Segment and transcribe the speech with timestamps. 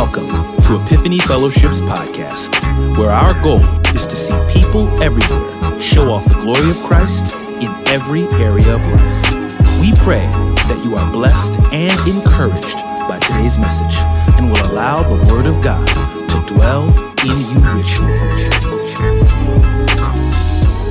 [0.00, 0.30] Welcome
[0.62, 3.60] to Epiphany Fellowship's podcast, where our goal
[3.94, 8.80] is to see people everywhere show off the glory of Christ in every area of
[8.80, 9.78] life.
[9.78, 10.26] We pray
[10.68, 13.94] that you are blessed and encouraged by today's message
[14.38, 15.86] and will allow the Word of God
[16.30, 16.88] to dwell
[17.20, 18.16] in you richly.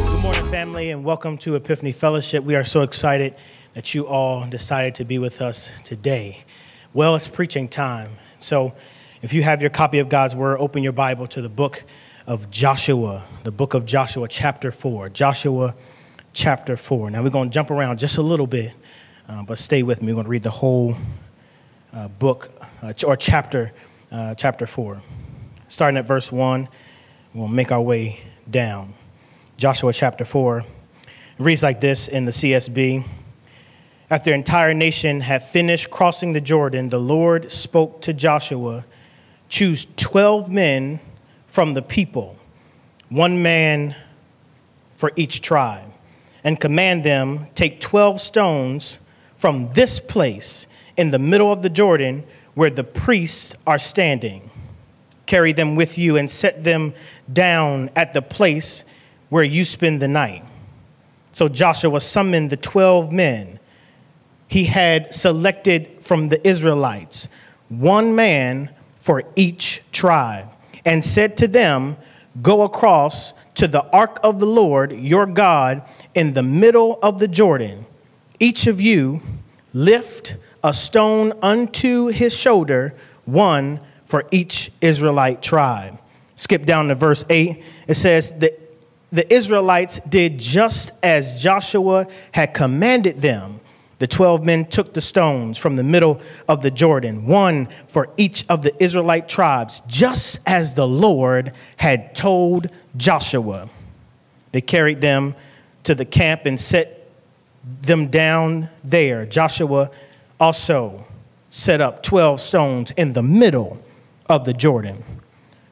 [0.05, 2.43] Good morning, family, and welcome to Epiphany Fellowship.
[2.43, 3.33] We are so excited
[3.73, 6.43] that you all decided to be with us today.
[6.93, 8.11] Well, it's preaching time.
[8.37, 8.73] So,
[9.21, 11.83] if you have your copy of God's Word, open your Bible to the book
[12.25, 15.09] of Joshua, the book of Joshua, chapter 4.
[15.09, 15.75] Joshua,
[16.31, 17.11] chapter 4.
[17.11, 18.71] Now, we're going to jump around just a little bit,
[19.27, 20.13] uh, but stay with me.
[20.13, 20.95] We're going to read the whole
[21.91, 22.49] uh, book
[22.81, 23.73] uh, or chapter,
[24.09, 25.01] uh, chapter 4.
[25.67, 26.69] Starting at verse 1,
[27.33, 28.93] we'll make our way down.
[29.57, 30.59] Joshua, chapter 4.
[30.59, 30.65] It
[31.39, 33.03] reads like this in the CSB.
[34.09, 38.85] After the entire nation had finished crossing the Jordan, the Lord spoke to Joshua
[39.49, 40.99] Choose 12 men
[41.47, 42.37] from the people,
[43.09, 43.95] one man
[44.95, 45.91] for each tribe,
[46.43, 48.99] and command them take 12 stones
[49.35, 54.49] from this place in the middle of the Jordan where the priests are standing.
[55.25, 56.93] Carry them with you and set them
[57.31, 58.85] down at the place
[59.29, 60.43] where you spend the night.
[61.31, 63.59] So Joshua summoned the 12 men
[64.49, 67.27] he had selected from the Israelites,
[67.69, 68.71] one man
[69.09, 70.47] for each tribe,
[70.85, 71.97] and said to them,
[72.43, 75.81] Go across to the ark of the Lord your God
[76.13, 77.87] in the middle of the Jordan.
[78.39, 79.21] Each of you
[79.73, 82.93] lift a stone unto his shoulder,
[83.25, 85.99] one for each Israelite tribe.
[86.35, 87.63] Skip down to verse 8.
[87.87, 88.55] It says, The,
[89.11, 93.59] the Israelites did just as Joshua had commanded them
[93.99, 98.45] the 12 men took the stones from the middle of the Jordan, one for each
[98.49, 103.69] of the Israelite tribes, just as the Lord had told Joshua.
[104.53, 105.35] They carried them
[105.83, 107.09] to the camp and set
[107.81, 109.25] them down there.
[109.25, 109.91] Joshua
[110.39, 111.05] also
[111.49, 113.83] set up 12 stones in the middle
[114.27, 115.03] of the Jordan,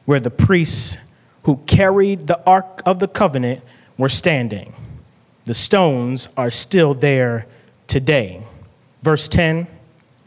[0.04, 0.98] where the priests
[1.44, 3.64] who carried the Ark of the Covenant
[3.96, 4.74] were standing.
[5.46, 7.46] The stones are still there
[7.88, 8.42] today.
[9.02, 9.66] Verse 10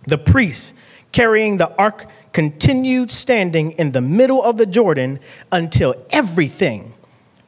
[0.06, 0.74] The priests
[1.14, 5.20] carrying the ark continued standing in the middle of the Jordan
[5.52, 6.94] until everything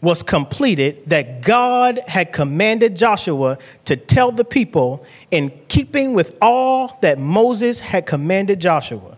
[0.01, 6.99] was completed that God had commanded Joshua to tell the people in keeping with all
[7.01, 9.17] that Moses had commanded Joshua.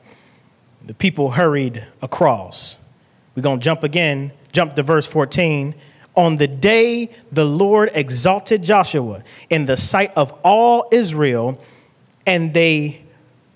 [0.85, 2.78] The people hurried across.
[3.35, 5.73] We're going to jump again, jump to verse 14.
[6.16, 11.62] On the day the Lord exalted Joshua in the sight of all Israel,
[12.26, 13.02] and they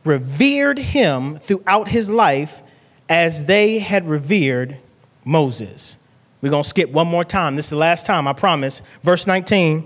[0.04, 2.62] revered him throughout his life
[3.08, 4.78] as they had revered
[5.26, 5.98] Moses.
[6.42, 7.56] We're going to skip one more time.
[7.56, 8.82] This is the last time, I promise.
[9.04, 9.86] Verse 19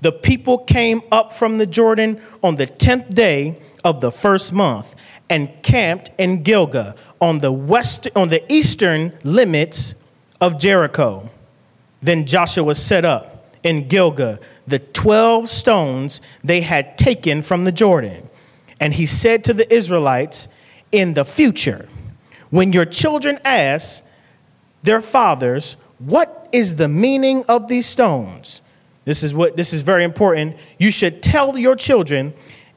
[0.00, 4.94] The people came up from the Jordan on the 10th day of the first month
[5.28, 9.94] and camped in Gilgal on the west on the eastern limits
[10.40, 11.30] of Jericho.
[12.02, 18.28] Then Joshua set up in Gilgal the 12 stones they had taken from the Jordan.
[18.80, 20.48] And he said to the Israelites,
[20.90, 21.88] In the future,
[22.50, 24.04] when your children ask
[24.82, 28.60] their fathers, What is the meaning of these stones?
[29.04, 30.56] This is what this is very important.
[30.78, 32.34] You should tell your children,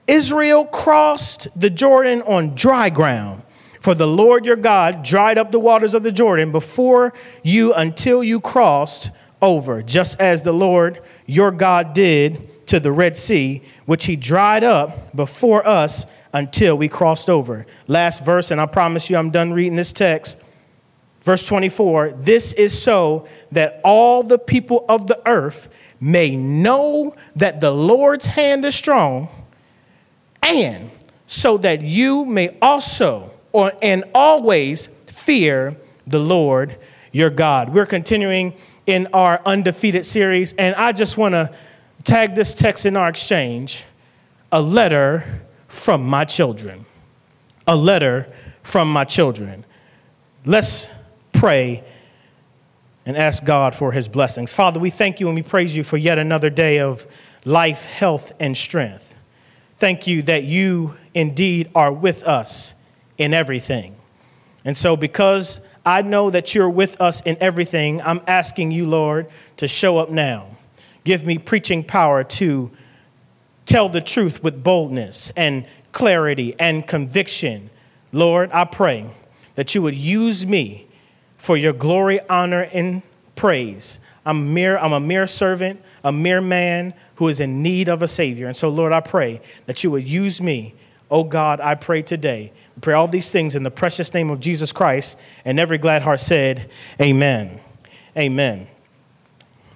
[0.08, 3.44] Israel crossed the Jordan on dry ground.
[3.86, 7.14] For the Lord your God dried up the waters of the Jordan before
[7.44, 9.12] you until you crossed
[9.44, 14.64] over, just as the Lord your God did to the Red Sea, which he dried
[14.64, 17.68] up before us until we crossed over.
[17.86, 20.42] Last verse, and I promise you I'm done reading this text.
[21.22, 25.70] Verse 24 This is so that all the people of the earth
[26.02, 29.30] may know that the Lord's hand is strong,
[30.42, 30.90] and
[31.28, 36.76] so that you may also or and always fear the Lord
[37.14, 37.70] your God.
[37.70, 38.54] We're continuing
[38.86, 41.56] in our undefeated series, and I just want to
[42.04, 43.86] tag this text in our exchange
[44.52, 46.86] a letter from my children.
[47.66, 48.30] A letter
[48.62, 49.64] from my children.
[50.46, 50.90] Let's
[51.32, 51.86] pray
[53.06, 54.52] and ask God for his blessings.
[54.52, 57.08] Father, we thank you and we praise you for yet another day of
[57.46, 59.16] life, health, and strength.
[59.78, 62.75] Thank you that you indeed are with us
[63.18, 63.96] in everything.
[64.64, 69.28] And so, because I know that you're with us in everything, I'm asking you, Lord,
[69.58, 70.48] to show up now.
[71.04, 72.72] Give me preaching power to
[73.66, 77.70] tell the truth with boldness and clarity and conviction.
[78.12, 79.10] Lord, I pray
[79.54, 80.88] that you would use me
[81.38, 83.04] for your glory, honor, and
[83.36, 84.00] praise.
[84.26, 88.08] I'm, mere, I'm a mere servant, a mere man who is in need of a
[88.08, 88.48] Savior.
[88.48, 90.74] And so, Lord, I pray that you would use me.
[91.10, 92.52] Oh God, I pray today.
[92.76, 95.18] We pray all these things in the precious name of Jesus Christ.
[95.44, 96.70] And every glad heart said,
[97.00, 97.60] Amen.
[98.18, 98.68] Amen.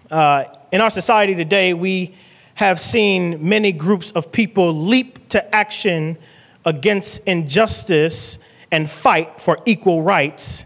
[0.09, 2.15] Uh, in our society today, we
[2.55, 6.17] have seen many groups of people leap to action
[6.65, 8.37] against injustice
[8.71, 10.65] and fight for equal rights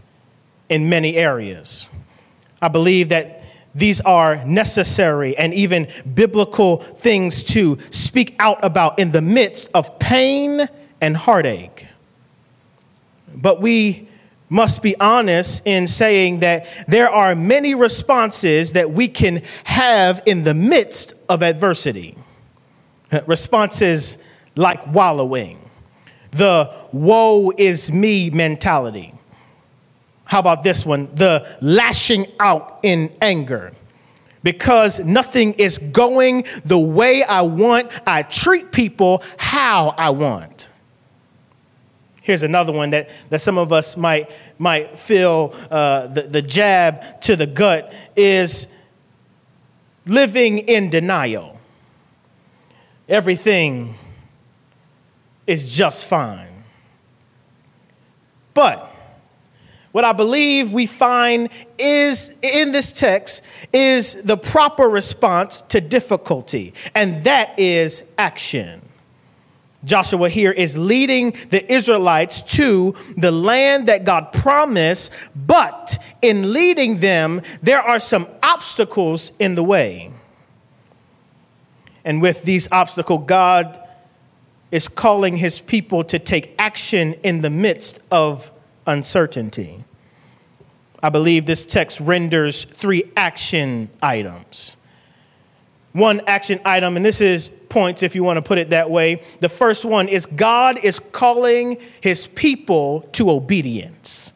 [0.70, 1.88] in many areas.
[2.62, 3.43] I believe that
[3.76, 9.98] these are necessary and even biblical things to speak out about in the midst of
[10.00, 10.68] pain
[11.02, 11.88] and heartache.
[13.36, 14.08] But we
[14.48, 20.44] must be honest in saying that there are many responses that we can have in
[20.44, 22.16] the midst of adversity.
[23.26, 24.20] Responses
[24.56, 25.60] like wallowing,
[26.32, 29.14] the woe is me mentality
[30.26, 31.14] how about this one?
[31.16, 33.74] The lashing out in anger.
[34.42, 40.70] Because nothing is going the way I want, I treat people how I want.
[42.22, 47.22] Here's another one that, that some of us might, might feel uh, the, the jab
[47.22, 48.68] to the gut is
[50.06, 51.60] living in denial.
[53.10, 53.96] Everything
[55.46, 56.64] is just fine.
[58.54, 58.93] But
[59.94, 66.74] what I believe we find is in this text is the proper response to difficulty,
[66.96, 68.82] and that is action.
[69.86, 77.00] Joshua here is leading the Israelites to the land that God promised, but in leading
[77.00, 80.12] them, there are some obstacles in the way.
[82.04, 83.80] And with these obstacles, God
[84.72, 88.50] is calling his people to take action in the midst of
[88.86, 89.84] uncertainty.
[91.02, 94.78] I believe this text renders three action items.
[95.92, 99.22] One action item, and this is points if you want to put it that way.
[99.42, 104.34] The first one is God is calling his people to obedience.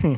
[0.00, 0.16] Hmm.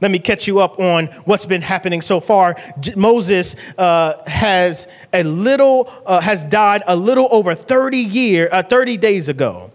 [0.00, 2.56] Let me catch you up on what's been happening so far.
[2.80, 8.64] J- Moses uh, has a little uh, has died a little over 30 year uh,
[8.64, 9.70] 30 days ago.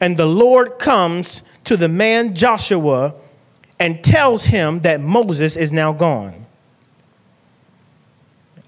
[0.00, 3.18] And the Lord comes to the man Joshua
[3.80, 6.46] and tells him that Moses is now gone.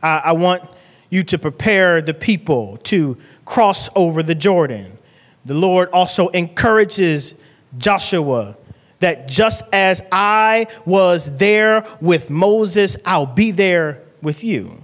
[0.03, 0.63] I, I want
[1.11, 4.99] you to prepare the people to cross over the Jordan.
[5.45, 7.35] The Lord also encourages
[7.79, 8.57] Joshua
[9.01, 14.83] that just as I was there with Moses, I'll be there with you.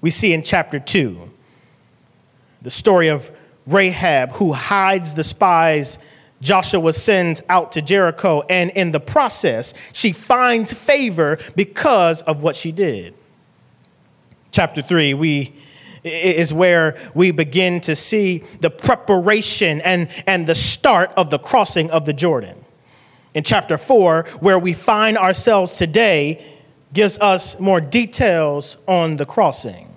[0.00, 1.32] We see in chapter 2
[2.62, 3.30] the story of
[3.66, 5.98] Rahab who hides the spies
[6.40, 12.56] Joshua sends out to Jericho, and in the process, she finds favor because of what
[12.56, 13.14] she did.
[14.50, 15.52] Chapter 3, we
[16.06, 21.90] is where we begin to see the preparation and, and the start of the crossing
[21.90, 22.64] of the Jordan.
[23.34, 26.44] In chapter 4, where we find ourselves today,
[26.92, 29.92] gives us more details on the crossing.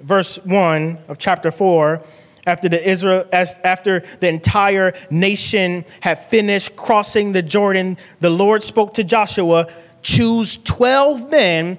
[0.00, 2.02] Verse 1 of chapter 4
[2.46, 8.94] after the Israel after the entire nation had finished crossing the Jordan, the Lord spoke
[8.94, 9.68] to Joshua,
[10.02, 11.78] choose 12 men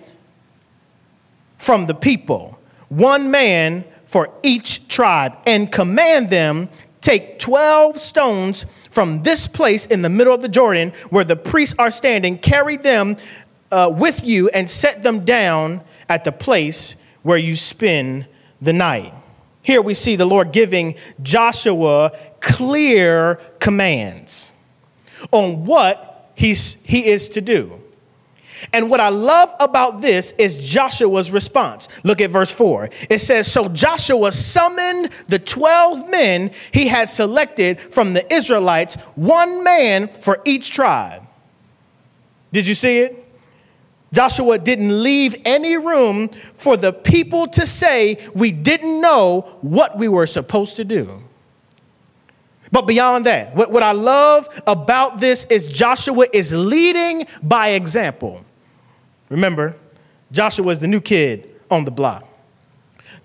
[1.57, 6.69] from the people, one man for each tribe, and command them
[7.01, 11.75] take 12 stones from this place in the middle of the Jordan where the priests
[11.77, 13.17] are standing, carry them
[13.71, 18.27] uh, with you and set them down at the place where you spend
[18.61, 19.13] the night.
[19.63, 24.51] Here we see the Lord giving Joshua clear commands
[25.31, 27.79] on what he's, he is to do.
[28.71, 31.87] And what I love about this is Joshua's response.
[32.03, 32.89] Look at verse 4.
[33.09, 39.63] It says So Joshua summoned the 12 men he had selected from the Israelites, one
[39.63, 41.23] man for each tribe.
[42.51, 43.22] Did you see it?
[44.13, 50.07] Joshua didn't leave any room for the people to say we didn't know what we
[50.07, 51.19] were supposed to do.
[52.71, 58.45] But beyond that, what, what I love about this is Joshua is leading by example.
[59.29, 59.75] Remember,
[60.31, 62.27] Joshua is the new kid on the block.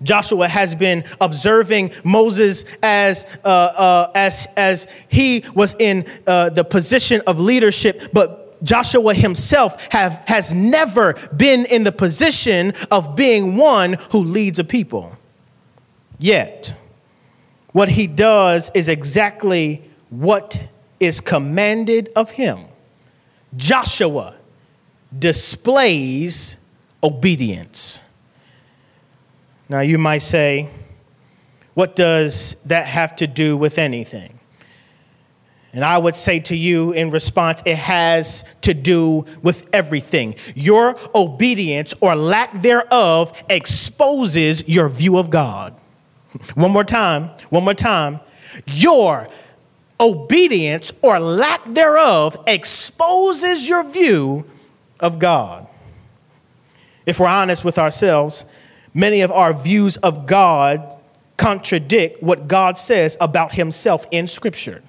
[0.01, 6.63] Joshua has been observing Moses as, uh, uh, as, as he was in uh, the
[6.63, 13.57] position of leadership, but Joshua himself have, has never been in the position of being
[13.57, 15.17] one who leads a people.
[16.17, 16.75] Yet,
[17.71, 20.61] what he does is exactly what
[20.99, 22.65] is commanded of him,
[23.55, 24.35] Joshua
[25.17, 26.57] displays
[27.01, 27.99] obedience.
[29.69, 30.69] Now, you might say,
[31.73, 34.38] what does that have to do with anything?
[35.71, 40.35] And I would say to you in response, it has to do with everything.
[40.55, 45.75] Your obedience or lack thereof exposes your view of God.
[46.55, 48.19] One more time, one more time.
[48.67, 49.27] Your
[49.99, 54.45] obedience or lack thereof exposes your view
[54.99, 55.67] of God.
[57.05, 58.45] If we're honest with ourselves,
[58.93, 60.97] many of our views of God
[61.37, 64.83] contradict what God says about himself in Scripture.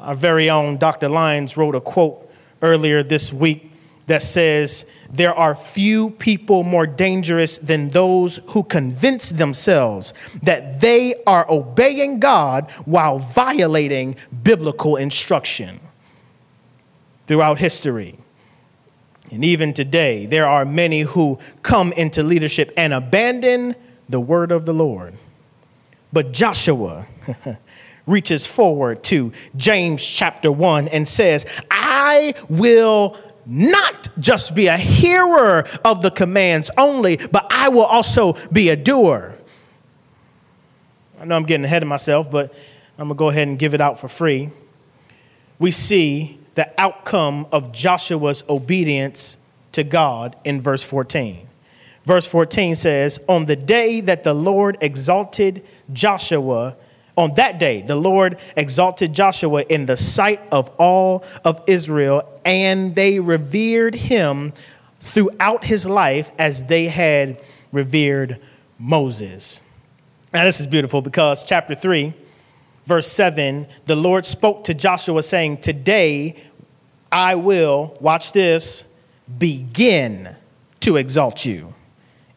[0.00, 1.08] Our very own Dr.
[1.08, 2.30] Lyons wrote a quote
[2.62, 3.70] earlier this week
[4.06, 11.14] that says, There are few people more dangerous than those who convince themselves that they
[11.26, 15.80] are obeying God while violating biblical instruction.
[17.26, 18.18] Throughout history,
[19.30, 23.74] and even today, there are many who come into leadership and abandon
[24.08, 25.14] the word of the Lord.
[26.12, 27.06] But Joshua
[28.06, 35.66] reaches forward to James chapter 1 and says, I will not just be a hearer
[35.84, 39.38] of the commands only, but I will also be a doer.
[41.20, 42.52] I know I'm getting ahead of myself, but
[42.98, 44.50] I'm going to go ahead and give it out for free.
[45.58, 49.38] We see the outcome of Joshua's obedience
[49.72, 51.48] to God in verse 14.
[52.04, 56.76] Verse 14 says, On the day that the Lord exalted Joshua,
[57.16, 62.94] on that day, the Lord exalted Joshua in the sight of all of Israel, and
[62.94, 64.52] they revered him
[65.00, 67.40] throughout his life as they had
[67.70, 68.40] revered
[68.78, 69.62] Moses.
[70.32, 72.12] Now, this is beautiful because chapter 3,
[72.84, 76.42] verse 7, the Lord spoke to Joshua, saying, Today
[77.12, 78.82] I will, watch this,
[79.38, 80.34] begin
[80.80, 81.74] to exalt you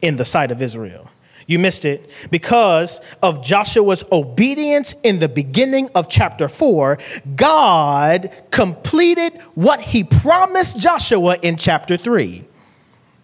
[0.02, 1.10] in the sight of Israel.
[1.48, 2.12] You missed it.
[2.30, 6.98] Because of Joshua's obedience in the beginning of chapter 4,
[7.36, 12.44] God completed what he promised Joshua in chapter 3.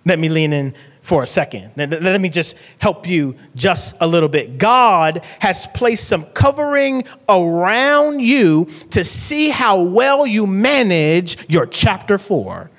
[0.05, 1.71] Let me lean in for a second.
[1.75, 4.57] Let me just help you just a little bit.
[4.57, 12.17] God has placed some covering around you to see how well you manage your chapter
[12.17, 12.71] 4.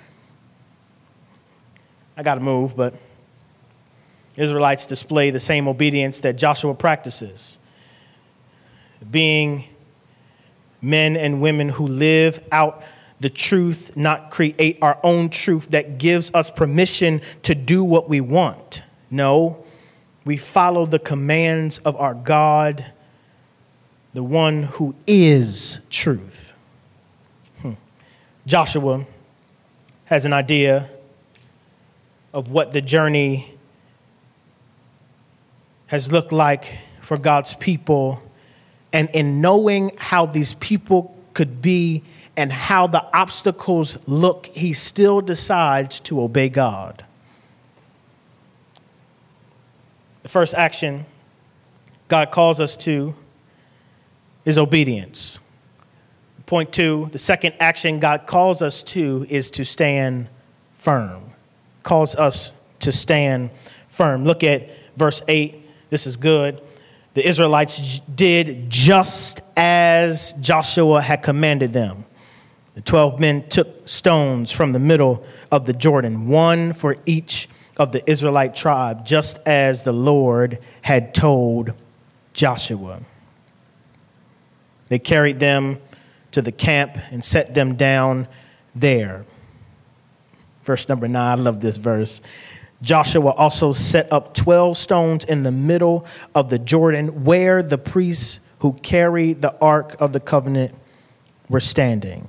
[2.16, 2.94] I got to move, but
[4.36, 7.58] Israelites display the same obedience that Joshua practices,
[9.10, 9.64] being
[10.82, 12.82] men and women who live out
[13.20, 18.20] the truth, not create our own truth that gives us permission to do what we
[18.20, 18.82] want.
[19.10, 19.64] No,
[20.24, 22.84] we follow the commands of our God,
[24.12, 26.54] the one who is truth.
[27.62, 27.74] Hmm.
[28.46, 29.06] Joshua
[30.06, 30.90] has an idea
[32.32, 33.53] of what the journey
[35.86, 38.22] has looked like for God's people,
[38.92, 42.02] and in knowing how these people could be
[42.36, 47.04] and how the obstacles look, he still decides to obey God.
[50.22, 51.06] The first action
[52.08, 53.14] God calls us to
[54.44, 55.38] is obedience.
[56.46, 60.28] Point two, the second action God calls us to is to stand
[60.74, 61.22] firm.
[61.82, 63.50] Calls us to stand
[63.88, 64.24] firm.
[64.24, 65.63] Look at verse 8
[65.94, 66.60] this is good.
[67.14, 72.04] The Israelites did just as Joshua had commanded them.
[72.74, 77.92] The 12 men took stones from the middle of the Jordan, one for each of
[77.92, 81.74] the Israelite tribe, just as the Lord had told
[82.32, 83.02] Joshua.
[84.88, 85.78] They carried them
[86.32, 88.26] to the camp and set them down
[88.74, 89.24] there.
[90.64, 92.20] Verse number nine, I love this verse.
[92.84, 98.40] Joshua also set up 12 stones in the middle of the Jordan where the priests
[98.60, 100.74] who carried the Ark of the Covenant
[101.48, 102.28] were standing.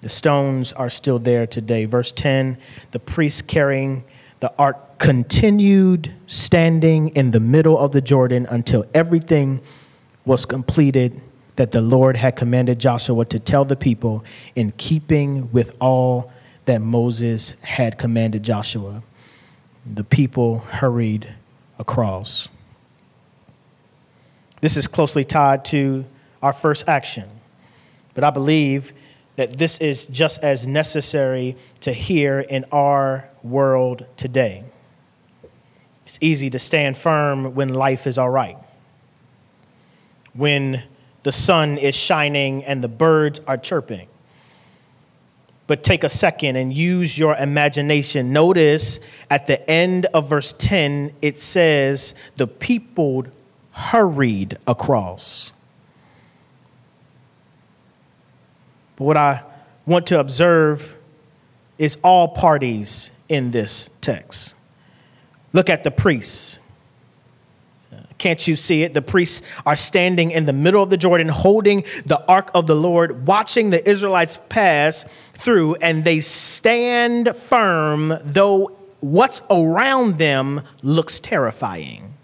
[0.00, 1.84] The stones are still there today.
[1.84, 2.58] Verse 10
[2.92, 4.04] the priests carrying
[4.40, 9.60] the ark continued standing in the middle of the Jordan until everything
[10.24, 11.20] was completed
[11.56, 14.24] that the Lord had commanded Joshua to tell the people
[14.54, 16.32] in keeping with all
[16.68, 19.02] that Moses had commanded Joshua.
[19.86, 21.26] The people hurried
[21.78, 22.50] across.
[24.60, 26.04] This is closely tied to
[26.42, 27.26] our first action,
[28.12, 28.92] but I believe
[29.36, 34.62] that this is just as necessary to hear in our world today.
[36.02, 38.58] It's easy to stand firm when life is all right,
[40.34, 40.82] when
[41.22, 44.08] the sun is shining and the birds are chirping.
[45.68, 48.32] But take a second and use your imagination.
[48.32, 48.98] Notice
[49.30, 53.26] at the end of verse 10, it says, The people
[53.72, 55.52] hurried across.
[58.96, 59.44] But what I
[59.86, 60.96] want to observe
[61.76, 64.54] is all parties in this text.
[65.52, 66.58] Look at the priests.
[68.18, 68.94] Can't you see it?
[68.94, 72.74] The priests are standing in the middle of the Jordan, holding the ark of the
[72.74, 81.20] Lord, watching the Israelites pass through, and they stand firm, though what's around them looks
[81.20, 82.14] terrifying.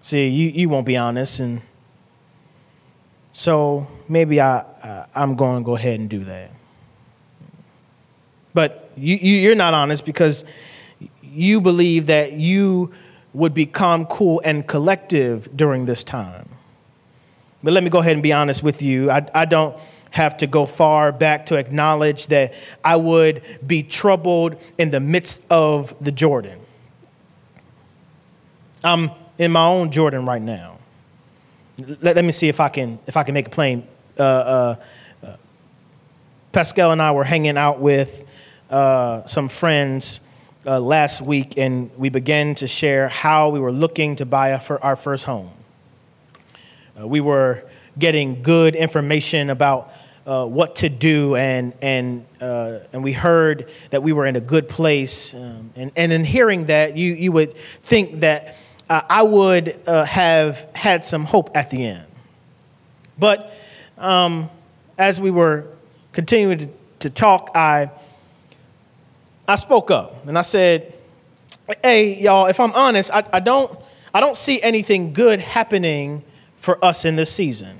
[0.00, 1.62] See, you, you won't be honest, and
[3.32, 6.50] so maybe I, uh, I'm going to go ahead and do that.
[8.54, 10.44] But you, you, you're not honest because
[11.22, 12.92] you believe that you
[13.34, 16.48] would become cool and collective during this time.
[17.62, 19.10] But let me go ahead and be honest with you.
[19.10, 19.76] I, I don't
[20.10, 22.52] have to go far back to acknowledge that
[22.84, 26.58] I would be troubled in the midst of the Jordan.
[28.84, 30.78] I'm in my own Jordan right now.
[32.02, 33.86] Let, let me see if I can if I can make it plain.
[34.18, 34.76] Uh, uh,
[35.24, 35.36] uh,
[36.52, 38.24] Pascal and I were hanging out with
[38.68, 40.20] uh, some friends
[40.66, 44.96] uh, last week, and we began to share how we were looking to buy our
[44.96, 45.50] first home.
[46.98, 47.64] Uh, we were
[47.98, 49.92] getting good information about
[50.26, 54.40] uh, what to do, and, and, uh, and we heard that we were in a
[54.40, 55.34] good place.
[55.34, 58.56] Um, and, and in hearing that, you, you would think that
[58.88, 62.06] uh, I would uh, have had some hope at the end.
[63.18, 63.52] But
[63.98, 64.48] um,
[64.96, 65.66] as we were
[66.12, 66.68] continuing to,
[67.00, 67.90] to talk, I
[69.46, 70.94] I spoke up and I said,
[71.82, 73.76] hey, y'all, if I'm honest, I, I, don't,
[74.14, 76.22] I don't see anything good happening
[76.56, 77.78] for us in this season.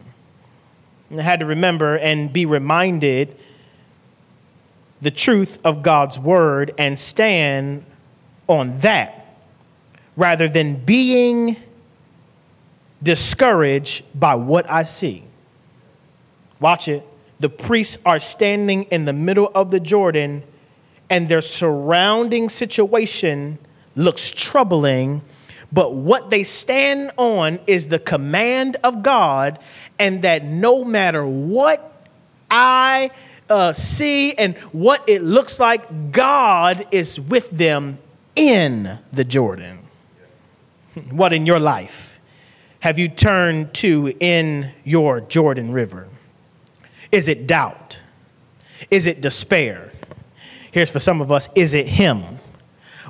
[1.10, 3.36] And I had to remember and be reminded
[5.00, 7.84] the truth of God's word and stand
[8.48, 9.36] on that
[10.16, 11.56] rather than being
[13.02, 15.24] discouraged by what I see.
[16.60, 17.04] Watch it.
[17.40, 20.44] The priests are standing in the middle of the Jordan
[21.12, 23.58] and their surrounding situation
[23.94, 25.20] looks troubling,
[25.70, 29.58] but what they stand on is the command of God,
[29.98, 32.08] and that no matter what
[32.50, 33.10] I
[33.50, 37.98] uh, see and what it looks like, God is with them
[38.34, 39.80] in the Jordan.
[41.10, 42.20] What in your life
[42.80, 46.08] have you turned to in your Jordan River?
[47.10, 48.00] Is it doubt?
[48.90, 49.91] Is it despair?
[50.72, 52.38] Here's for some of us is it him?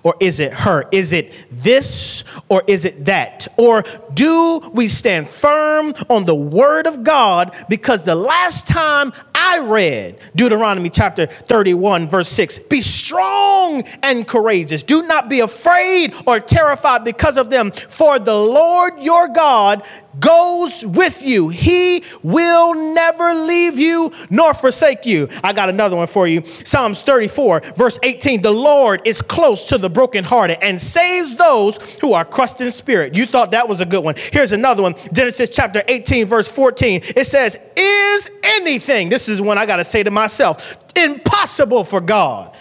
[0.04, 0.88] Or is it her?
[0.90, 3.46] Is it this or is it that?
[3.56, 7.54] Or do we stand firm on the word of God?
[7.68, 14.82] Because the last time I read Deuteronomy chapter 31, verse 6 be strong and courageous.
[14.82, 19.86] Do not be afraid or terrified because of them, for the Lord your God
[20.20, 21.48] goes with you.
[21.48, 25.28] He will never leave you nor forsake you.
[25.42, 26.44] I got another one for you.
[26.64, 28.42] Psalms 34, verse 18.
[28.42, 33.14] The Lord is close to the brokenhearted and saves those who are crushed in spirit.
[33.14, 34.14] You thought that was a good one.
[34.32, 34.94] Here's another one.
[35.12, 37.00] Genesis chapter 18, verse 14.
[37.16, 42.00] It says, Is anything, this is one I got to say to myself, impossible for
[42.00, 42.54] God?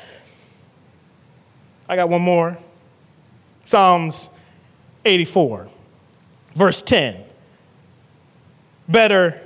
[1.87, 2.57] I got one more.
[3.63, 4.29] Psalms
[5.05, 5.67] 84,
[6.55, 7.25] verse 10
[8.91, 9.39] better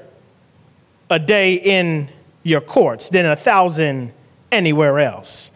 [1.10, 2.10] a day in
[2.44, 4.14] your courts than a thousand
[4.52, 5.52] anywhere else.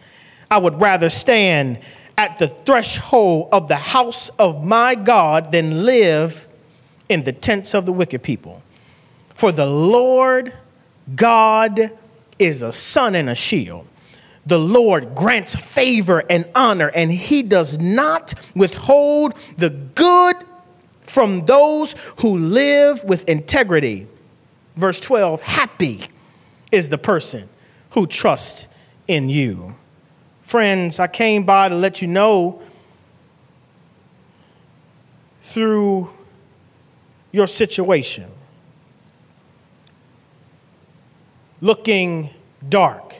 [0.50, 1.78] I would rather stand
[2.18, 6.46] at the threshold of the house of my God than live
[7.08, 8.62] in the tents of the wicked people.
[9.34, 10.52] For the Lord
[11.14, 11.96] God
[12.38, 13.86] is a sun and a shield.
[14.46, 20.36] The Lord grants favor and honor, and he does not withhold the good
[21.10, 24.06] from those who live with integrity.
[24.76, 26.04] Verse 12 Happy
[26.70, 27.48] is the person
[27.90, 28.68] who trusts
[29.08, 29.74] in you.
[30.42, 32.62] Friends, I came by to let you know
[35.42, 36.10] through
[37.32, 38.30] your situation,
[41.60, 42.30] looking
[42.68, 43.14] dark,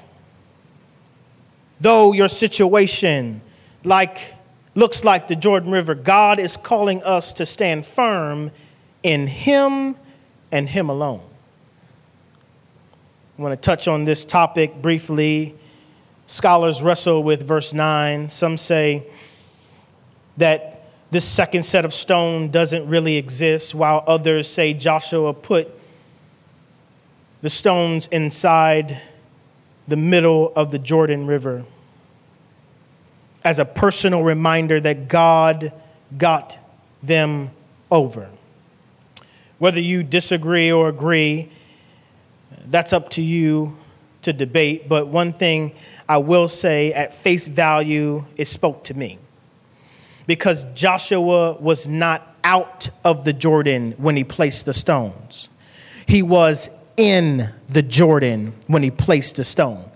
[1.80, 3.40] though your situation,
[3.82, 4.34] like
[4.74, 8.50] looks like the Jordan River, God is calling us to stand firm
[9.02, 9.96] in Him
[10.52, 11.22] and Him alone.
[13.38, 15.54] I want to touch on this topic briefly.
[16.26, 18.28] Scholars wrestle with verse 9.
[18.30, 19.06] Some say
[20.36, 25.68] that this second set of stone doesn't really exist, while others say Joshua put
[27.42, 29.00] the stones inside
[29.88, 31.64] the middle of the Jordan River
[33.44, 35.72] as a personal reminder that God
[36.16, 36.58] got
[37.02, 37.50] them
[37.90, 38.28] over.
[39.58, 41.50] Whether you disagree or agree,
[42.66, 43.76] that's up to you
[44.22, 44.88] to debate.
[44.88, 45.72] But one thing
[46.08, 49.18] I will say at face value, it spoke to me.
[50.26, 55.48] Because Joshua was not out of the Jordan when he placed the stones,
[56.06, 59.89] he was in the Jordan when he placed the stone.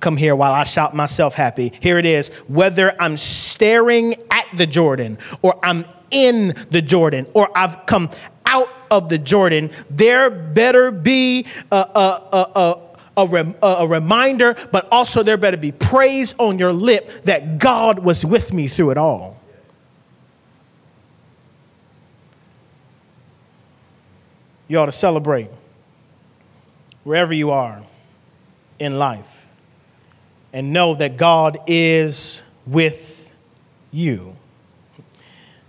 [0.00, 1.72] Come here while I shout myself happy.
[1.80, 2.28] Here it is.
[2.46, 8.10] Whether I'm staring at the Jordan or I'm in the Jordan or I've come
[8.46, 12.80] out of the Jordan, there better be a, a, a,
[13.16, 17.98] a, rem, a, reminder, but also there better be praise on your lip that God
[17.98, 19.40] was with me through it all.
[24.68, 25.48] You ought to celebrate
[27.02, 27.82] wherever you are
[28.78, 29.38] in life
[30.52, 33.34] and know that God is with
[33.90, 34.36] you.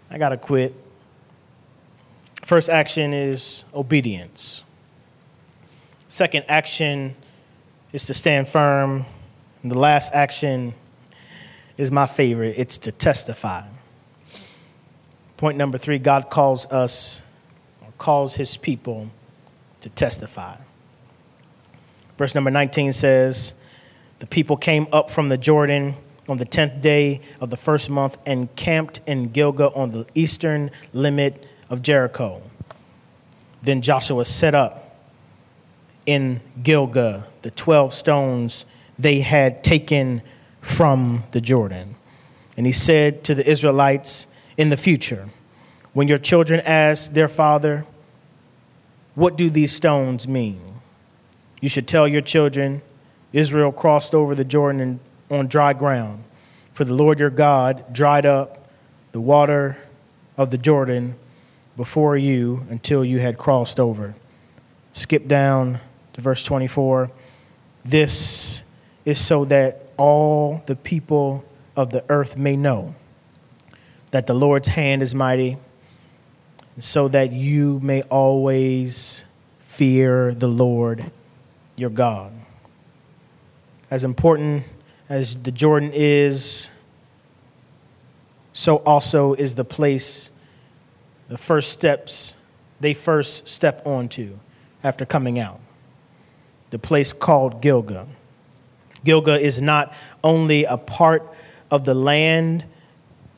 [0.09, 0.73] I got to quit.
[2.43, 4.63] First action is obedience.
[6.07, 7.15] Second action
[7.93, 9.05] is to stand firm.
[9.61, 10.73] And the last action
[11.77, 13.63] is my favorite it's to testify.
[15.37, 17.21] Point number three God calls us,
[17.81, 19.09] or calls his people
[19.81, 20.57] to testify.
[22.17, 23.53] Verse number 19 says,
[24.19, 25.95] The people came up from the Jordan
[26.27, 30.71] on the 10th day of the first month and camped in Gilgal on the eastern
[30.93, 32.41] limit of Jericho.
[33.63, 34.97] Then Joshua set up
[36.05, 38.65] in Gilgal the 12 stones
[38.97, 40.21] they had taken
[40.62, 41.95] from the Jordan.
[42.58, 44.27] And he said to the Israelites,
[44.58, 45.29] In the future,
[45.93, 47.86] when your children ask their father,
[49.15, 50.62] What do these stones mean?
[51.62, 52.82] You should tell your children,
[53.33, 56.23] Israel crossed over the Jordan on dry ground.
[56.73, 58.69] For the Lord your God dried up
[59.11, 59.77] the water
[60.37, 61.15] of the Jordan
[61.75, 64.15] before you until you had crossed over.
[64.93, 65.79] Skip down
[66.13, 67.11] to verse 24.
[67.85, 68.63] This
[69.05, 72.95] is so that all the people of the earth may know
[74.11, 75.57] that the Lord's hand is mighty,
[76.79, 79.25] so that you may always
[79.59, 81.11] fear the Lord
[81.75, 82.31] your God.
[83.91, 84.63] As important
[85.08, 86.69] as the Jordan is,
[88.54, 90.32] so also is the place,
[91.28, 92.36] the first steps
[92.80, 94.38] they first step onto
[94.84, 95.60] after coming out.
[96.69, 98.08] The place called Gilgal.
[99.04, 101.23] Gilgal is not only a part
[101.71, 102.63] of the land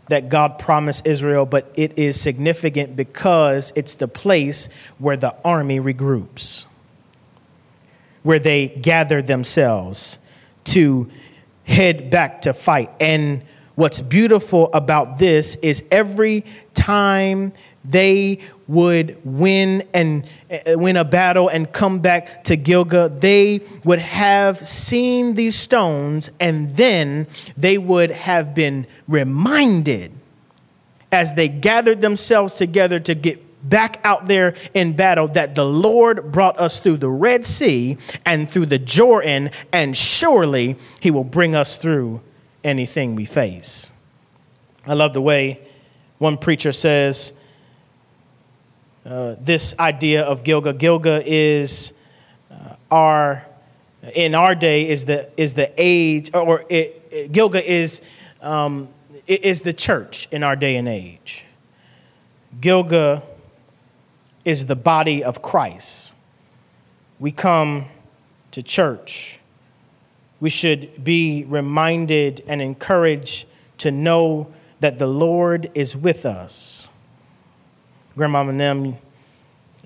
[0.10, 5.80] that God promised Israel, but it is significant because it's the place where the army
[5.80, 6.66] regroups
[8.24, 10.20] where they gather themselves
[10.66, 11.10] to
[11.64, 12.90] head back to fight.
[13.00, 13.44] And
[13.76, 21.50] what's beautiful about this is every time they would win and uh, win a battle
[21.50, 28.12] and come back to Gilgal, they would have seen these stones and then they would
[28.12, 30.12] have been reminded
[31.12, 36.32] as they gathered themselves together to get back out there in battle that the Lord
[36.32, 41.56] brought us through the Red Sea and through the Jordan, and surely He will bring
[41.56, 42.22] us through
[42.64, 43.92] anything we face.
[44.86, 45.60] I love the way
[46.18, 47.34] one preacher says
[49.06, 50.74] uh, this idea of Gilga.
[50.74, 51.94] Gilga is
[52.52, 53.46] uh, our,
[54.14, 58.02] in our day, is the, is the age, or it, it, Gilgal is,
[58.42, 58.88] um,
[59.26, 61.46] is the church in our day and age.
[62.60, 63.24] Gilgal
[64.44, 66.14] is the body of Christ.
[67.20, 67.86] We come
[68.52, 69.40] to church.
[70.40, 73.46] We should be reminded and encouraged
[73.80, 76.90] to know that the Lord is with us.
[78.16, 78.98] Grandma and them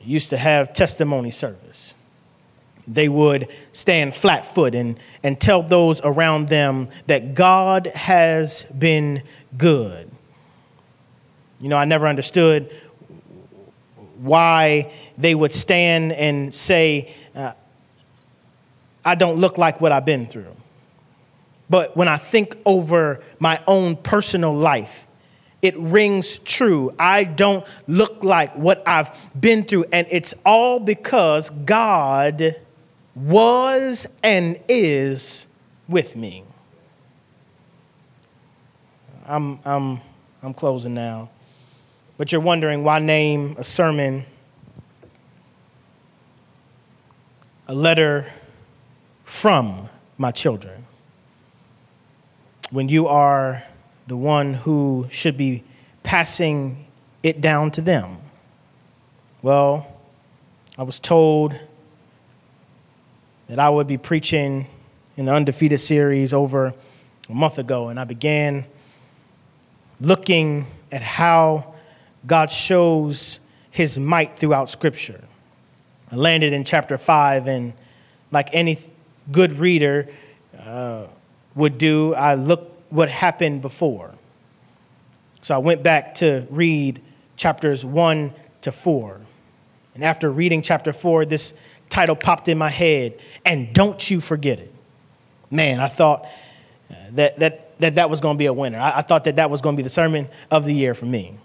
[0.02, 1.96] used to have testimony service.
[2.88, 9.24] They would stand flat foot and, and tell those around them that God has been
[9.58, 10.10] good.
[11.60, 12.72] You know, I never understood
[14.26, 17.54] why they would stand and say, uh,
[19.04, 20.56] I don't look like what I've been through.
[21.70, 25.08] But when I think over my own personal life,
[25.62, 26.94] it rings true.
[27.00, 29.86] I don't look like what I've been through.
[29.92, 32.56] And it's all because God
[33.16, 35.48] was and is
[35.88, 36.44] with me.
[39.26, 40.02] I'm, I'm,
[40.44, 41.30] I'm closing now.
[42.18, 44.26] But you're wondering why name a sermon
[47.68, 48.26] a letter
[49.26, 50.86] from my children
[52.70, 53.64] when you are
[54.08, 55.64] the one who should be
[56.04, 56.86] passing
[57.22, 58.18] it down to them?
[59.42, 59.88] Well,
[60.78, 61.60] I was told
[63.48, 64.68] that I would be preaching
[65.18, 66.74] in the Undefeated series over
[67.30, 68.66] a month ago, and I began
[70.00, 71.75] looking at how
[72.26, 73.40] God shows
[73.72, 75.24] his might throughout Scripture.
[76.12, 77.74] I landed in chapter 5, and
[78.32, 78.80] like any
[79.32, 80.08] good reader
[80.60, 81.06] uh,
[81.56, 84.14] would do, I looked what happened before.
[85.42, 87.02] So I went back to read
[87.36, 89.22] chapters 1 to 4.
[89.94, 91.54] And after reading chapter 4, this
[91.90, 94.74] title popped in my head, and don't you forget it.
[95.52, 96.28] Man, I thought
[97.12, 98.80] that that, that, that was going to be a winner.
[98.80, 101.06] I, I thought that that was going to be the sermon of the year for
[101.06, 101.38] me.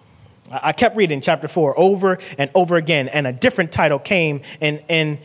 [0.50, 4.82] I, kept reading chapter 4 over and over again, and a different title came, and,
[4.88, 5.18] and,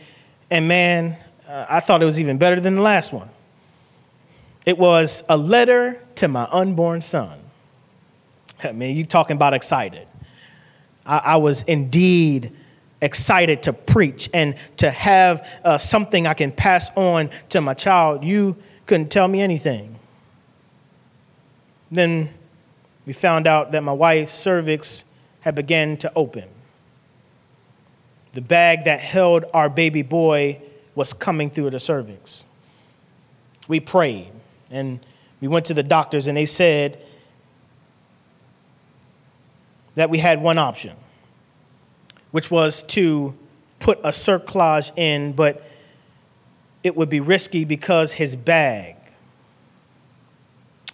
[0.50, 1.16] and man,
[1.48, 3.28] uh, I thought it was even better than the last one.
[4.64, 7.38] It was a letter to my unborn son.
[8.62, 10.06] I mean, you talking about excited.
[11.04, 12.52] I, I was indeed
[13.02, 18.24] excited to preach and to have uh, something I can pass on to my child.
[18.24, 19.98] You couldn't tell me anything.
[21.90, 22.30] Then
[23.04, 25.04] we found out that my wife's cervix
[25.46, 26.42] had begun to open.
[28.32, 30.60] The bag that held our baby boy
[30.96, 32.44] was coming through the cervix.
[33.68, 34.32] We prayed
[34.72, 34.98] and
[35.40, 37.00] we went to the doctors, and they said
[39.94, 40.96] that we had one option
[42.32, 43.32] which was to
[43.78, 45.64] put a cerclage in, but
[46.82, 48.96] it would be risky because his bag.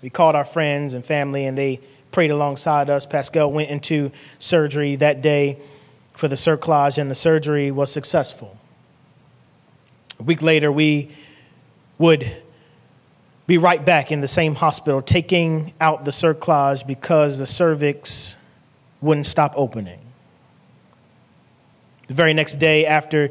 [0.02, 1.80] We called our friends and family, and they
[2.12, 3.06] prayed alongside us.
[3.06, 5.58] Pascal went into surgery that day
[6.12, 8.56] for the cerclage, and the surgery was successful.
[10.20, 11.10] A week later, we
[11.98, 12.30] would
[13.46, 18.36] be right back in the same hospital taking out the cerclage because the cervix
[19.00, 20.00] wouldn't stop opening.
[22.08, 23.30] The very next day after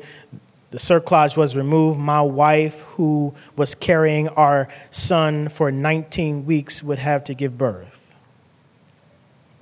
[0.71, 6.99] the cerclage was removed, my wife, who was carrying our son for 19 weeks, would
[6.99, 8.00] have to give birth.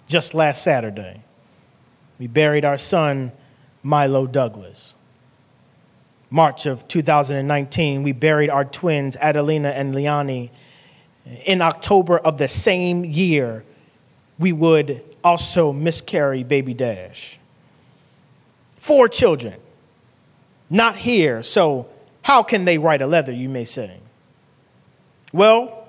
[0.10, 1.24] Just last Saturday,
[2.20, 3.32] we buried our son,
[3.84, 4.96] Milo Douglas.
[6.30, 10.50] March of 2019, we buried our twins, Adelina and Liani.
[11.46, 13.64] In October of the same year,
[14.38, 17.40] we would also miscarry baby Dash
[18.80, 19.56] four children,
[20.70, 21.88] not here, so
[22.24, 23.98] how can they write a letter, you may say?
[25.32, 25.88] Well,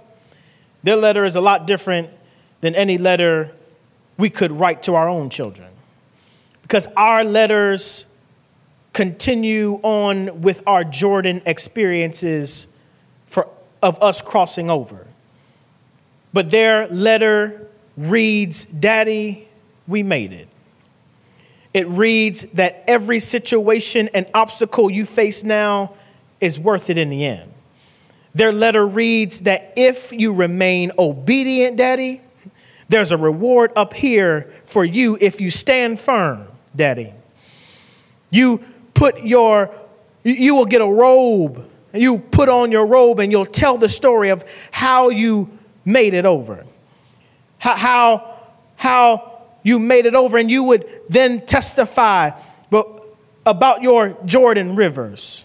[0.83, 2.11] their letter is a lot different
[2.61, 3.53] than any letter
[4.21, 5.69] we could write to our own children.
[6.63, 8.05] Because our letters
[8.93, 12.67] continue on with our Jordan experiences
[13.27, 13.49] for,
[13.83, 15.07] of us crossing over.
[16.33, 19.49] But their letter reads, Daddy,
[19.89, 20.49] we made it.
[21.73, 25.95] It reads that every situation and obstacle you face now
[26.41, 27.53] is worth it in the end.
[28.35, 32.21] Their letter reads that if you remain obedient, Daddy,
[32.91, 37.13] there's a reward up here for you if you stand firm, Daddy.
[38.31, 38.59] You
[38.95, 39.73] put your,
[40.25, 41.71] you will get a robe.
[41.95, 46.27] You put on your robe and you'll tell the story of how you made it
[46.27, 46.67] over.
[47.59, 48.37] How, how,
[48.75, 52.33] how you made it over, and you would then testify
[53.47, 55.45] about your Jordan rivers.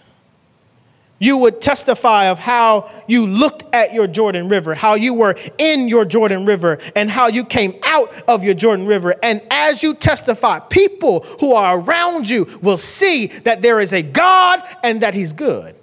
[1.18, 5.88] You would testify of how you looked at your Jordan River, how you were in
[5.88, 9.14] your Jordan River, and how you came out of your Jordan River.
[9.22, 14.02] And as you testify, people who are around you will see that there is a
[14.02, 15.78] God and that He's good.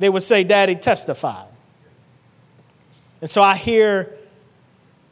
[0.00, 1.44] They would say, Daddy, testify.
[3.20, 4.12] And so I hear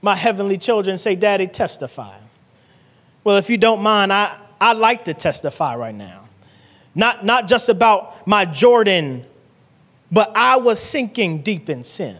[0.03, 2.17] my heavenly children say, Daddy, testify.
[3.25, 6.29] Well, if you don't mind, I, I'd like to testify right now.
[6.95, 9.25] Not, not just about my Jordan,
[10.11, 12.17] but I was sinking deep in sin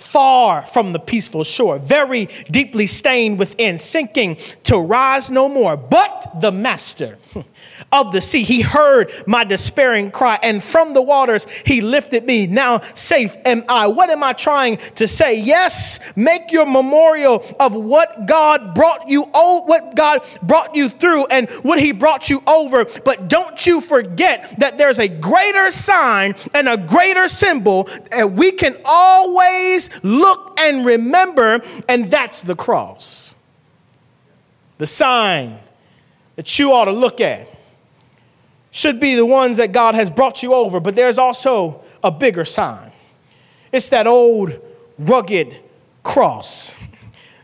[0.00, 5.76] far from the peaceful shore, very deeply stained within, sinking to rise no more.
[5.76, 7.18] But the master
[7.92, 12.46] of the sea, he heard my despairing cry, and from the waters he lifted me.
[12.46, 13.86] Now safe am I.
[13.86, 15.40] What am I trying to say?
[15.40, 21.26] Yes, make your memorial of what God brought you, oh, what God brought you through
[21.26, 22.84] and what he brought you over.
[23.04, 28.52] But don't you forget that there's a greater sign and a greater symbol that we
[28.52, 33.34] can always always look and remember, and that's the cross.
[34.78, 35.58] The sign
[36.36, 37.48] that you ought to look at
[38.70, 42.44] should be the ones that God has brought you over, but there's also a bigger
[42.44, 42.92] sign.
[43.72, 44.52] It's that old
[44.98, 45.58] rugged
[46.02, 46.74] cross,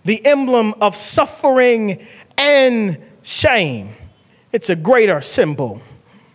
[0.05, 2.07] the emblem of suffering
[2.39, 3.95] and shame.
[4.53, 5.83] It's a greater symbol,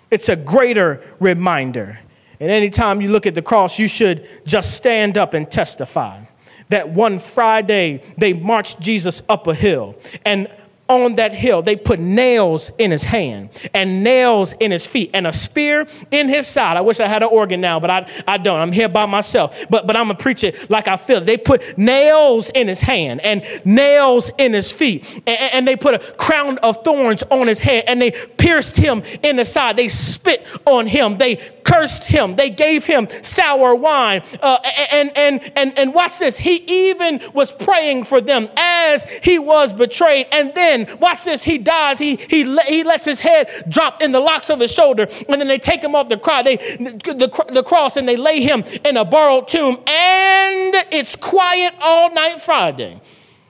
[0.09, 1.99] it's a greater reminder.
[2.39, 6.23] And anytime you look at the cross, you should just stand up and testify
[6.71, 9.95] that one Friday they marched Jesus up a hill.
[10.25, 10.47] And
[10.91, 15.25] on that hill, they put nails in his hand and nails in his feet and
[15.25, 16.75] a spear in his side.
[16.75, 18.59] I wish I had an organ now, but I, I don't.
[18.59, 19.65] I'm here by myself.
[19.69, 21.21] But, but I'm going to preach it like I feel.
[21.21, 25.21] They put nails in his hand and nails in his feet.
[25.25, 29.01] And, and they put a crown of thorns on his head and they pierced him
[29.23, 29.77] in the side.
[29.77, 31.17] They spit on him.
[31.17, 31.37] They
[31.71, 32.35] cursed him.
[32.35, 34.23] They gave him sour wine.
[34.41, 34.57] Uh,
[34.91, 36.37] and, and, and, and watch this.
[36.37, 40.27] He even was praying for them as he was betrayed.
[40.31, 41.99] And then, watch this, he dies.
[41.99, 45.07] He, he, he lets his head drop in the locks of his shoulder.
[45.29, 48.41] And then they take him off the cross, they, the, the cross and they lay
[48.41, 49.77] him in a borrowed tomb.
[49.87, 52.99] And it's quiet all night Friday.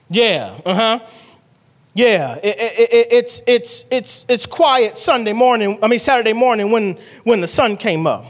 [0.08, 1.00] Yeah, uh huh.
[1.94, 6.70] Yeah, it, it, it, it's, it's, it's, it's quiet Sunday morning, I mean Saturday morning
[6.70, 8.24] when, when the sun came up.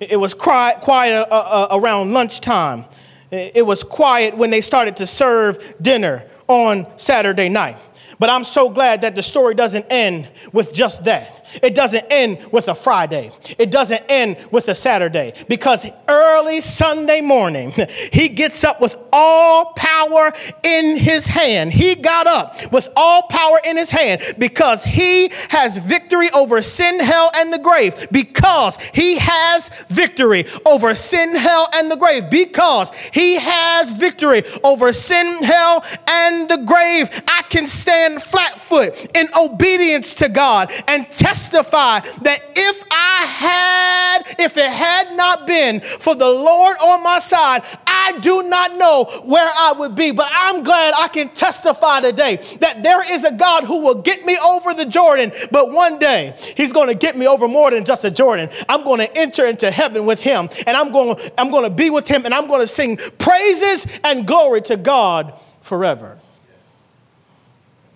[0.00, 1.34] It was quiet, quiet uh,
[1.70, 2.84] uh, around lunchtime.
[3.30, 7.76] It was quiet when they started to serve dinner on Saturday night.
[8.18, 11.37] But I'm so glad that the story doesn't end with just that.
[11.62, 13.30] It doesn't end with a Friday.
[13.58, 17.72] It doesn't end with a Saturday because early Sunday morning,
[18.12, 20.32] he gets up with all power
[20.62, 21.72] in his hand.
[21.72, 27.00] He got up with all power in his hand because he has victory over sin,
[27.00, 28.08] hell, and the grave.
[28.10, 32.30] Because he has victory over sin, hell, and the grave.
[32.30, 37.22] Because he has victory over sin, hell, and the grave.
[37.28, 43.24] I can stand flat foot in obedience to God and testify testify that if I
[43.24, 48.74] had, if it had not been for the Lord on my side, I do not
[48.76, 50.10] know where I would be.
[50.10, 54.24] But I'm glad I can testify today that there is a God who will get
[54.24, 57.84] me over the Jordan, but one day he's going to get me over more than
[57.84, 58.50] just a Jordan.
[58.68, 61.90] I'm going to enter into heaven with him and I'm going I'm going to be
[61.90, 66.18] with him and I'm going to sing praises and glory to God forever.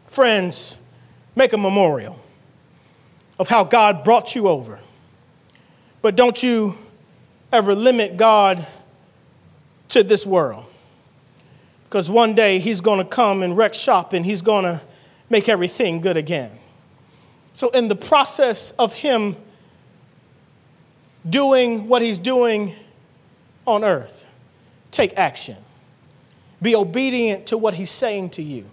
[0.06, 0.76] Friends,
[1.34, 2.21] make a memorial
[3.38, 4.78] of how God brought you over.
[6.00, 6.76] But don't you
[7.52, 8.66] ever limit God
[9.90, 10.64] to this world.
[11.84, 14.80] Because one day he's going to come and wreck shop and he's going to
[15.28, 16.50] make everything good again.
[17.52, 19.36] So, in the process of him
[21.28, 22.74] doing what he's doing
[23.66, 24.26] on earth,
[24.90, 25.58] take action.
[26.62, 28.64] Be obedient to what he's saying to you.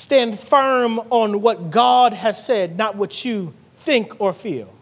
[0.00, 4.72] Stand firm on what God has said, not what you think or feel.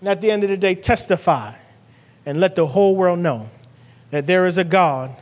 [0.00, 1.54] And at the end of the day, testify
[2.26, 3.48] and let the whole world know
[4.10, 5.14] that there is a God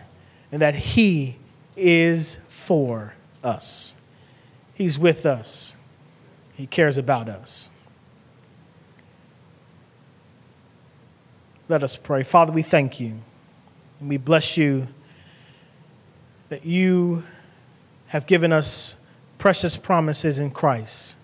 [0.51, 1.37] and that He
[1.77, 3.13] is for
[3.45, 3.95] us.
[4.73, 5.77] He's with us,
[6.55, 7.69] He cares about us.
[11.69, 12.23] Let us pray.
[12.23, 13.21] Father, we thank you
[14.01, 14.89] and we bless you
[16.49, 17.25] that you
[18.11, 18.97] have given us
[19.39, 21.17] precious promises in Christ.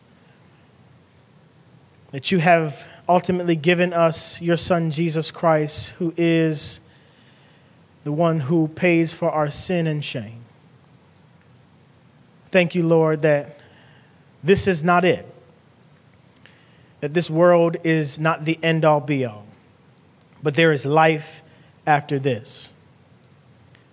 [2.12, 6.80] That you have ultimately given us your Son, Jesus Christ, who is
[8.04, 10.44] the one who pays for our sin and shame.
[12.50, 13.58] Thank you, Lord, that
[14.44, 15.26] this is not it.
[17.00, 19.44] That this world is not the end all be all,
[20.40, 21.42] but there is life
[21.84, 22.72] after this.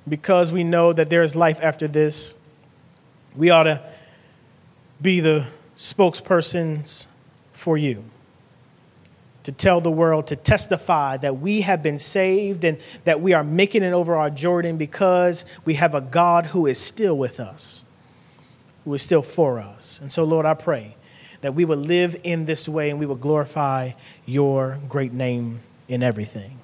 [0.08, 2.38] Because we know that there is life after this,
[3.36, 3.82] we ought to
[5.02, 7.08] be the spokespersons
[7.52, 8.04] for you
[9.44, 13.44] to tell the world, to testify that we have been saved and that we are
[13.44, 17.84] making it over our Jordan because we have a God who is still with us,
[18.86, 20.00] who is still for us.
[20.02, 20.96] And so, Lord, I pray
[21.42, 23.92] that we will live in this way and we will glorify
[24.26, 26.58] your great name in everything.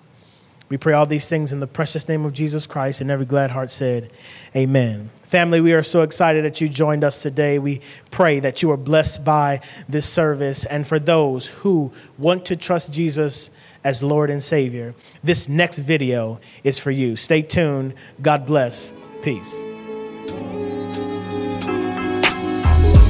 [0.70, 3.52] We pray all these things in the precious name of Jesus Christ, and every glad
[3.52, 4.12] heart said,
[4.56, 5.10] Amen.
[5.24, 7.58] Family, we are so excited that you joined us today.
[7.60, 10.66] We pray that you are blessed by this service.
[10.66, 13.50] And for those who want to trust Jesus
[13.84, 14.94] as Lord and Savior,
[15.24, 17.16] this next video is for you.
[17.16, 17.94] Stay tuned.
[18.22, 18.94] God bless.
[19.22, 19.64] Peace.